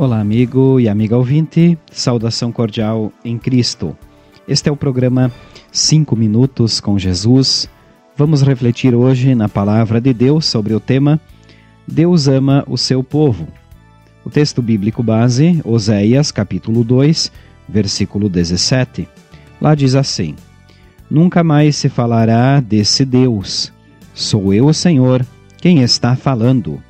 Olá, 0.00 0.18
amigo 0.18 0.80
e 0.80 0.88
amiga 0.88 1.14
ouvinte, 1.14 1.78
saudação 1.92 2.50
cordial 2.50 3.12
em 3.22 3.36
Cristo. 3.36 3.94
Este 4.48 4.66
é 4.66 4.72
o 4.72 4.76
programa 4.76 5.30
5 5.70 6.16
Minutos 6.16 6.80
com 6.80 6.98
Jesus. 6.98 7.68
Vamos 8.16 8.40
refletir 8.40 8.94
hoje 8.94 9.34
na 9.34 9.46
palavra 9.46 10.00
de 10.00 10.14
Deus 10.14 10.46
sobre 10.46 10.72
o 10.72 10.80
tema 10.80 11.20
Deus 11.86 12.28
ama 12.28 12.64
o 12.66 12.78
seu 12.78 13.04
povo. 13.04 13.46
O 14.24 14.30
texto 14.30 14.62
bíblico 14.62 15.02
base, 15.02 15.60
Oséias, 15.66 16.32
capítulo 16.32 16.82
2, 16.82 17.30
versículo 17.68 18.30
17. 18.30 19.06
Lá 19.60 19.74
diz 19.74 19.94
assim: 19.94 20.34
Nunca 21.10 21.44
mais 21.44 21.76
se 21.76 21.90
falará 21.90 22.58
desse 22.58 23.04
Deus. 23.04 23.70
Sou 24.14 24.54
eu, 24.54 24.68
o 24.68 24.72
Senhor, 24.72 25.26
quem 25.58 25.82
está 25.82 26.16
falando 26.16 26.82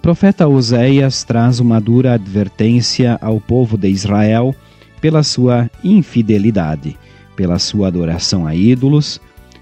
profeta 0.00 0.48
Oséias 0.48 1.22
traz 1.22 1.60
uma 1.60 1.78
dura 1.80 2.14
advertência 2.14 3.18
ao 3.20 3.38
povo 3.38 3.76
de 3.76 3.88
Israel 3.88 4.54
pela 5.02 5.22
sua 5.22 5.70
infidelidade, 5.84 6.98
pela 7.36 7.58
sua 7.58 7.88
adoração 7.88 8.46
a 8.46 8.54
ídolos, 8.54 9.20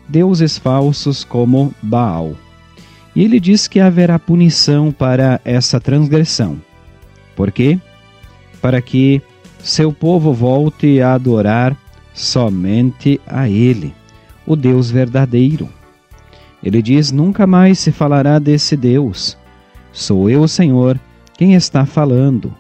deuses 0.09 0.57
falsos 0.57 1.25
como 1.25 1.75
Baal. 1.83 2.37
E 3.15 3.25
ele 3.25 3.41
diz 3.41 3.67
que 3.67 3.81
haverá 3.81 4.19
punição 4.19 4.93
para 4.93 5.41
essa 5.45 5.81
transgressão. 5.81 6.61
Por 7.35 7.51
quê? 7.51 7.81
Para 8.63 8.81
que 8.81 9.21
seu 9.59 9.93
povo 9.93 10.33
volte 10.33 11.01
a 11.01 11.15
adorar 11.15 11.77
somente 12.15 13.21
a 13.27 13.49
Ele, 13.49 13.93
o 14.47 14.55
Deus 14.55 14.91
verdadeiro. 14.91 15.69
Ele 16.63 16.81
diz: 16.81 17.11
nunca 17.11 17.47
mais 17.47 17.79
se 17.79 17.91
falará 17.91 18.39
desse 18.39 18.77
Deus 18.77 19.40
Sou 19.93 20.31
eu, 20.31 20.47
Senhor, 20.47 20.99
quem 21.37 21.55
está 21.55 21.85
falando. 21.85 22.55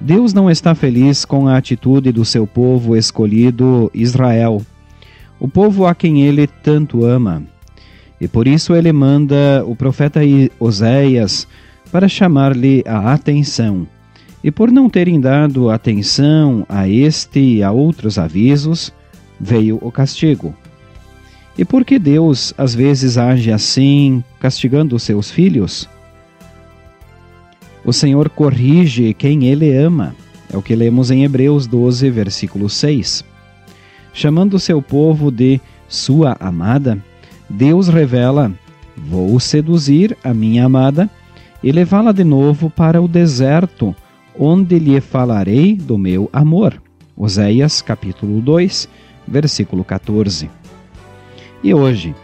Deus 0.00 0.34
não 0.34 0.50
está 0.50 0.74
feliz 0.74 1.24
com 1.24 1.48
a 1.48 1.56
atitude 1.56 2.12
do 2.12 2.24
seu 2.24 2.46
povo 2.46 2.96
escolhido, 2.96 3.90
Israel, 3.94 4.60
o 5.38 5.48
povo 5.48 5.86
a 5.86 5.94
quem 5.94 6.22
ele 6.22 6.46
tanto 6.46 7.04
ama. 7.04 7.42
E 8.20 8.26
por 8.26 8.48
isso 8.48 8.74
ele 8.74 8.92
manda 8.92 9.62
o 9.66 9.76
profeta 9.76 10.20
Oséias 10.58 11.46
para 11.90 12.08
chamar-lhe 12.08 12.82
a 12.86 13.12
atenção. 13.12 13.86
E 14.42 14.50
por 14.50 14.70
não 14.70 14.88
terem 14.88 15.20
dado 15.20 15.70
atenção 15.70 16.64
a 16.68 16.88
este 16.88 17.40
e 17.40 17.62
a 17.62 17.70
outros 17.70 18.18
avisos, 18.18 18.92
veio 19.40 19.78
o 19.80 19.90
castigo. 19.90 20.54
E 21.58 21.64
por 21.64 21.84
que 21.84 21.98
Deus 21.98 22.52
às 22.56 22.74
vezes 22.74 23.16
age 23.16 23.50
assim, 23.50 24.22
castigando 24.38 24.94
os 24.94 25.02
seus 25.02 25.30
filhos? 25.30 25.88
O 27.86 27.92
Senhor 27.92 28.28
corrige 28.28 29.14
quem 29.14 29.44
ele 29.44 29.72
ama. 29.72 30.12
É 30.52 30.56
o 30.56 30.62
que 30.62 30.74
lemos 30.74 31.12
em 31.12 31.22
Hebreus 31.22 31.68
12, 31.68 32.10
versículo 32.10 32.68
6. 32.68 33.24
Chamando 34.12 34.58
seu 34.58 34.82
povo 34.82 35.30
de 35.30 35.60
sua 35.88 36.36
amada, 36.40 37.00
Deus 37.48 37.86
revela: 37.86 38.50
Vou 38.96 39.38
seduzir 39.38 40.18
a 40.24 40.34
minha 40.34 40.64
amada 40.64 41.08
e 41.62 41.70
levá-la 41.70 42.10
de 42.10 42.24
novo 42.24 42.68
para 42.68 43.00
o 43.00 43.06
deserto, 43.06 43.94
onde 44.36 44.80
lhe 44.80 45.00
falarei 45.00 45.76
do 45.76 45.96
meu 45.96 46.28
amor. 46.32 46.82
Oséias 47.16 47.82
capítulo 47.82 48.40
2, 48.40 48.88
versículo 49.28 49.84
14. 49.84 50.50
E 51.62 51.72
hoje, 51.72 52.16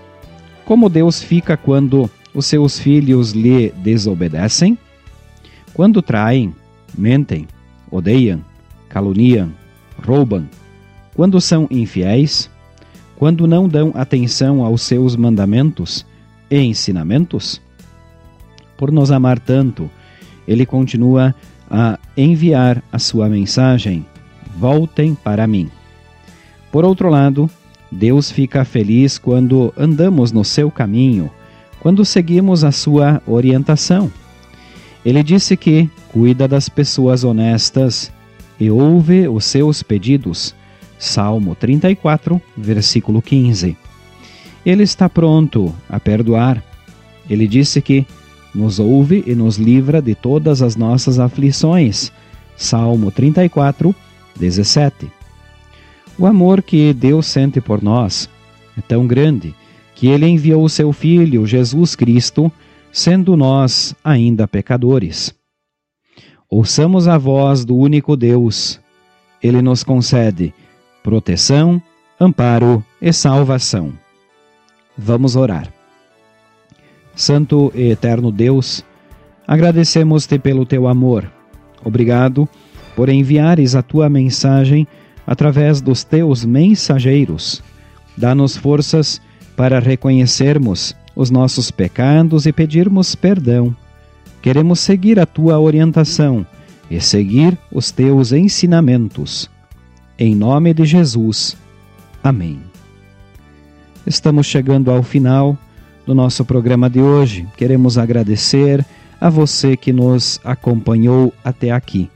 como 0.64 0.88
Deus 0.88 1.22
fica 1.22 1.56
quando 1.56 2.10
os 2.34 2.46
seus 2.46 2.80
filhos 2.80 3.30
lhe 3.30 3.70
desobedecem? 3.76 4.76
Quando 5.74 6.02
traem, 6.02 6.54
mentem, 6.96 7.48
odeiam, 7.90 8.44
caluniam, 8.88 9.50
roubam, 10.04 10.46
quando 11.14 11.40
são 11.40 11.66
infiéis, 11.70 12.50
quando 13.16 13.46
não 13.46 13.68
dão 13.68 13.92
atenção 13.94 14.64
aos 14.64 14.82
seus 14.82 15.16
mandamentos 15.16 16.04
e 16.50 16.58
ensinamentos? 16.60 17.60
Por 18.76 18.92
nos 18.92 19.10
amar 19.10 19.38
tanto, 19.38 19.90
ele 20.46 20.66
continua 20.66 21.34
a 21.70 21.98
enviar 22.16 22.82
a 22.92 22.98
sua 22.98 23.28
mensagem: 23.28 24.04
voltem 24.58 25.14
para 25.14 25.46
mim. 25.46 25.70
Por 26.70 26.84
outro 26.84 27.08
lado, 27.08 27.48
Deus 27.90 28.30
fica 28.30 28.64
feliz 28.64 29.18
quando 29.18 29.72
andamos 29.76 30.32
no 30.32 30.44
seu 30.44 30.70
caminho, 30.70 31.30
quando 31.80 32.04
seguimos 32.04 32.64
a 32.64 32.72
sua 32.72 33.22
orientação. 33.26 34.10
Ele 35.04 35.22
disse 35.22 35.56
que 35.56 35.90
cuida 36.08 36.46
das 36.46 36.68
pessoas 36.68 37.24
honestas 37.24 38.12
e 38.58 38.70
ouve 38.70 39.26
os 39.26 39.44
seus 39.44 39.82
pedidos. 39.82 40.54
Salmo 40.98 41.54
34, 41.56 42.40
versículo 42.56 43.20
15. 43.20 43.76
Ele 44.64 44.82
está 44.84 45.08
pronto 45.08 45.74
a 45.88 45.98
perdoar. 45.98 46.62
Ele 47.28 47.48
disse 47.48 47.82
que 47.82 48.06
nos 48.54 48.78
ouve 48.78 49.24
e 49.26 49.34
nos 49.34 49.56
livra 49.56 50.00
de 50.00 50.14
todas 50.14 50.62
as 50.62 50.76
nossas 50.76 51.18
aflições. 51.18 52.12
Salmo 52.56 53.10
34, 53.10 53.94
17. 54.38 55.10
O 56.16 56.26
amor 56.26 56.62
que 56.62 56.92
Deus 56.92 57.26
sente 57.26 57.60
por 57.60 57.82
nós 57.82 58.28
é 58.78 58.80
tão 58.80 59.06
grande 59.06 59.54
que 59.94 60.06
ele 60.06 60.26
enviou 60.26 60.64
o 60.64 60.68
seu 60.68 60.92
Filho, 60.92 61.46
Jesus 61.46 61.94
Cristo, 61.96 62.52
sendo 62.92 63.36
nós 63.36 63.94
ainda 64.04 64.46
pecadores. 64.46 65.34
Ouçamos 66.48 67.08
a 67.08 67.16
voz 67.16 67.64
do 67.64 67.74
único 67.74 68.14
Deus. 68.14 68.78
Ele 69.42 69.62
nos 69.62 69.82
concede 69.82 70.52
proteção, 71.02 71.82
amparo 72.20 72.84
e 73.00 73.10
salvação. 73.12 73.92
Vamos 74.96 75.34
orar. 75.34 75.72
Santo 77.14 77.72
e 77.74 77.90
eterno 77.90 78.30
Deus, 78.30 78.84
agradecemos-te 79.46 80.38
pelo 80.38 80.66
teu 80.66 80.86
amor. 80.86 81.30
Obrigado 81.82 82.48
por 82.94 83.08
enviares 83.08 83.74
a 83.74 83.82
tua 83.82 84.08
mensagem 84.08 84.86
através 85.26 85.80
dos 85.80 86.04
teus 86.04 86.44
mensageiros. 86.44 87.62
Dá-nos 88.16 88.56
forças 88.56 89.20
para 89.56 89.78
reconhecermos 89.78 90.94
os 91.14 91.30
nossos 91.30 91.70
pecados 91.70 92.46
e 92.46 92.52
pedirmos 92.52 93.14
perdão. 93.14 93.74
Queremos 94.40 94.80
seguir 94.80 95.20
a 95.20 95.26
tua 95.26 95.58
orientação 95.58 96.46
e 96.90 97.00
seguir 97.00 97.56
os 97.70 97.90
teus 97.90 98.32
ensinamentos. 98.32 99.50
Em 100.18 100.34
nome 100.34 100.74
de 100.74 100.84
Jesus. 100.84 101.56
Amém. 102.22 102.60
Estamos 104.06 104.46
chegando 104.46 104.90
ao 104.90 105.02
final 105.02 105.56
do 106.06 106.14
nosso 106.14 106.44
programa 106.44 106.90
de 106.90 107.00
hoje. 107.00 107.46
Queremos 107.56 107.96
agradecer 107.98 108.84
a 109.20 109.30
você 109.30 109.76
que 109.76 109.92
nos 109.92 110.40
acompanhou 110.44 111.32
até 111.44 111.70
aqui. 111.70 112.10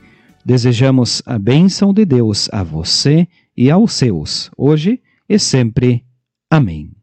Desejamos 0.45 1.21
a 1.25 1.37
bênção 1.39 1.93
de 1.93 2.05
Deus 2.05 2.49
a 2.51 2.63
você 2.63 3.27
e 3.55 3.71
aos 3.71 3.93
seus, 3.93 4.51
hoje 4.57 5.01
e 5.27 5.39
sempre. 5.39 6.03
Amém. 6.49 6.96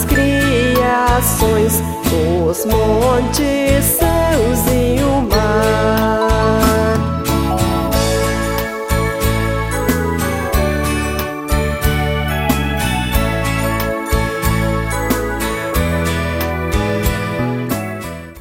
as 0.00 0.04
criações, 0.04 1.82
os 2.48 2.64
montes 2.64 3.84
seus 3.84 4.66
e 4.72 4.99